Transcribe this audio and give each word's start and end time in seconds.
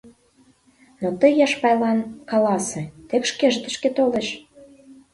Но 1.01 1.07
тый 1.19 1.33
Яшпайлан 1.45 1.99
каласе: 2.31 2.83
тек 3.09 3.23
шкеже 3.31 3.59
тышке 3.63 3.89
толеш. 3.97 4.27